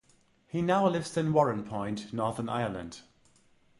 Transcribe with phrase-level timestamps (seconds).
[0.47, 3.01] He now lives in Warrenpoint, Northern Ireland.